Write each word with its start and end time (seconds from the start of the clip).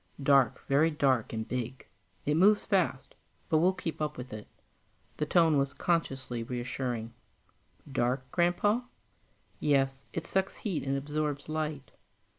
"Dark, 0.23 0.65
very 0.65 0.89
dark, 0.89 1.31
and 1.31 1.47
big. 1.47 1.85
It 2.25 2.33
moves 2.33 2.65
fast, 2.65 3.13
but 3.49 3.59
we'll 3.59 3.71
keep 3.73 4.01
up 4.01 4.17
with 4.17 4.33
it." 4.33 4.47
The 5.17 5.27
tone 5.27 5.59
was 5.59 5.75
consciously 5.75 6.41
reassuring. 6.41 7.13
"Dark, 7.91 8.31
Grandpa?" 8.31 8.81
"Yes, 9.59 10.07
it 10.11 10.25
sucks 10.25 10.55
heat 10.55 10.81
and 10.87 10.97
absorbs 10.97 11.47
light. 11.47 11.91